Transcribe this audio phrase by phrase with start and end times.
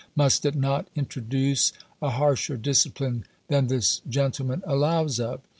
[0.15, 5.41] must it not introduce a harsher discipline than this gentleman allows of?